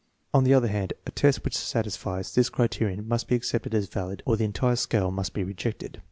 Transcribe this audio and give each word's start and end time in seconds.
On 0.33 0.43
the 0.43 0.51
other 0.55 0.67
hand, 0.67 0.93
a 1.05 1.11
test 1.11 1.45
which 1.45 1.55
satisfies 1.55 2.33
this 2.33 2.49
criterion 2.49 3.03
fciust 3.07 3.27
be 3.27 3.35
accepted 3.35 3.75
as 3.75 3.85
valid 3.85 4.23
or 4.25 4.35
the 4.35 4.45
entire 4.45 4.75
scale 4.75 5.11
must 5.11 5.35
be 5.35 5.43
rejected. 5.43 5.99